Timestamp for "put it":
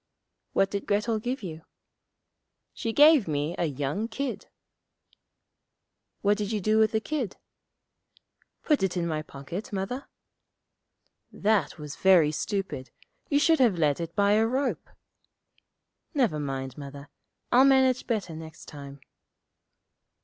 8.63-8.97